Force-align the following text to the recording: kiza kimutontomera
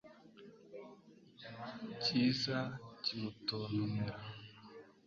kiza 2.03 2.57
kimutontomera 3.03 4.15